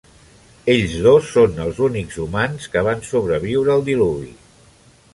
[0.75, 4.37] Ells dos són els únics humans que van sobreviure al diluvi.